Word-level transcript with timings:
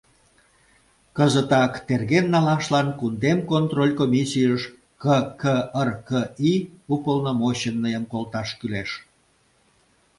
Кызытак 1.17 1.73
терген 1.87 2.25
налашлан 2.33 2.87
кундем 2.99 3.39
контроль 3.51 3.93
комиссийыш 3.99 4.61
ККРКИ 5.03 6.53
уполномоченныйым 6.93 8.03
колташ 8.11 8.49
кӱлеш. 8.59 8.89